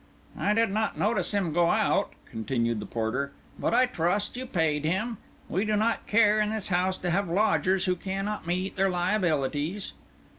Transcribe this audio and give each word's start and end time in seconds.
"I 0.35 0.55
did 0.55 0.71
not 0.71 0.97
notice 0.97 1.31
him 1.31 1.53
go 1.53 1.69
out," 1.69 2.13
continued 2.25 2.79
the 2.79 2.87
porter, 2.87 3.33
"but 3.59 3.71
I 3.75 3.85
trust 3.85 4.35
you 4.35 4.47
paid 4.47 4.83
him. 4.83 5.17
We 5.47 5.63
do 5.63 5.75
not 5.75 6.07
care, 6.07 6.41
in 6.41 6.49
this 6.49 6.69
house, 6.69 6.97
to 6.97 7.11
have 7.11 7.29
lodgers 7.29 7.85
who 7.85 7.95
cannot 7.95 8.47
meet 8.47 8.75
their 8.75 8.89
liabilities." 8.89 9.93